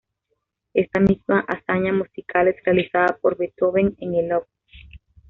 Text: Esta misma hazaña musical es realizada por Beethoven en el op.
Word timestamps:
Esta 0.73 0.99
misma 0.99 1.41
hazaña 1.47 1.93
musical 1.93 2.47
es 2.47 2.55
realizada 2.65 3.19
por 3.21 3.37
Beethoven 3.37 3.93
en 3.99 4.15
el 4.15 4.31
op. 4.33 4.47